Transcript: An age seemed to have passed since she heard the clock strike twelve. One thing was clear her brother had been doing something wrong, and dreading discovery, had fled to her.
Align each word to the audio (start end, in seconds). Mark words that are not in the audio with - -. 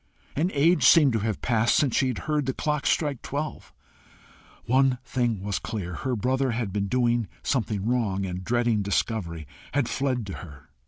An 0.35 0.49
age 0.55 0.83
seemed 0.87 1.13
to 1.13 1.19
have 1.19 1.43
passed 1.43 1.75
since 1.75 1.95
she 1.95 2.11
heard 2.17 2.47
the 2.47 2.53
clock 2.55 2.87
strike 2.87 3.21
twelve. 3.21 3.71
One 4.65 4.97
thing 5.05 5.43
was 5.43 5.59
clear 5.59 5.93
her 5.93 6.15
brother 6.15 6.49
had 6.53 6.73
been 6.73 6.87
doing 6.87 7.27
something 7.43 7.85
wrong, 7.85 8.25
and 8.25 8.43
dreading 8.43 8.81
discovery, 8.81 9.45
had 9.73 9.87
fled 9.87 10.25
to 10.25 10.33
her. 10.37 10.69